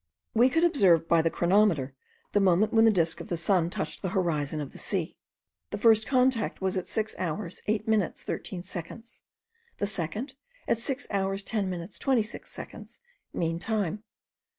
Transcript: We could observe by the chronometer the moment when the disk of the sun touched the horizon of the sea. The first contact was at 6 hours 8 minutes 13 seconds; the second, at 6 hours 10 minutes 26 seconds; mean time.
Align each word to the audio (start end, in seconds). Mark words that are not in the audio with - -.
We 0.33 0.49
could 0.49 0.63
observe 0.63 1.07
by 1.07 1.21
the 1.21 1.29
chronometer 1.29 1.93
the 2.31 2.39
moment 2.39 2.73
when 2.73 2.85
the 2.85 2.89
disk 2.91 3.21
of 3.21 3.29
the 3.29 3.37
sun 3.37 3.69
touched 3.69 4.01
the 4.01 4.09
horizon 4.09 4.59
of 4.59 4.71
the 4.71 4.79
sea. 4.79 5.15
The 5.69 5.77
first 5.77 6.07
contact 6.07 6.59
was 6.59 6.75
at 6.75 6.87
6 6.87 7.13
hours 7.19 7.61
8 7.67 7.87
minutes 7.87 8.23
13 8.23 8.63
seconds; 8.63 9.21
the 9.77 9.85
second, 9.85 10.33
at 10.67 10.79
6 10.79 11.05
hours 11.11 11.43
10 11.43 11.69
minutes 11.69 11.99
26 11.99 12.51
seconds; 12.51 12.99
mean 13.31 13.59
time. 13.59 14.01